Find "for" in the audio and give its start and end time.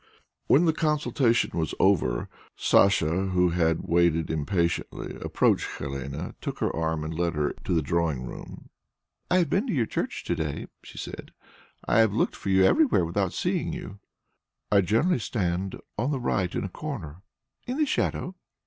12.35-12.49